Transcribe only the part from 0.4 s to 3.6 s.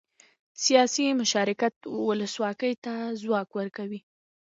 سیاسي مشارکت ولسواکۍ ته ځواک